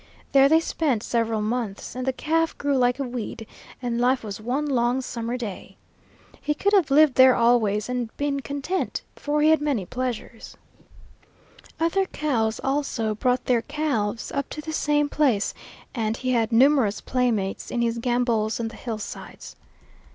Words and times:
There 0.31 0.49
they 0.49 0.59
spent 0.59 1.03
several 1.03 1.43
months, 1.43 1.93
and 1.95 2.07
the 2.07 2.11
calf 2.11 2.57
grew 2.57 2.75
like 2.75 2.97
a 2.97 3.03
weed, 3.03 3.45
and 3.83 4.01
life 4.01 4.23
was 4.23 4.41
one 4.41 4.65
long 4.65 4.99
summer 5.01 5.37
day. 5.37 5.77
He 6.41 6.55
could 6.55 6.73
have 6.73 6.89
lived 6.89 7.13
there 7.13 7.35
always 7.35 7.87
and 7.87 8.09
been 8.17 8.39
content, 8.39 9.03
for 9.15 9.43
he 9.43 9.49
had 9.49 9.61
many 9.61 9.85
pleasures. 9.85 10.57
Other 11.79 12.07
cows, 12.07 12.59
also, 12.63 13.13
brought 13.13 13.45
their 13.45 13.61
calves 13.61 14.31
up 14.31 14.49
to 14.49 14.61
the 14.61 14.73
same 14.73 15.07
place, 15.07 15.53
and 15.93 16.17
he 16.17 16.31
had 16.31 16.51
numerous 16.51 16.99
playmates 16.99 17.69
in 17.69 17.83
his 17.83 17.99
gambols 17.99 18.59
on 18.59 18.69
the 18.69 18.77
hillsides. 18.77 19.55